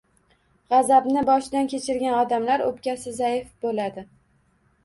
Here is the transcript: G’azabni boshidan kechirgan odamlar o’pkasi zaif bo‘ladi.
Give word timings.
G’azabni 0.73 1.23
boshidan 1.27 1.69
kechirgan 1.73 2.17
odamlar 2.21 2.65
o’pkasi 2.71 3.15
zaif 3.23 3.53
bo‘ladi. 3.67 4.09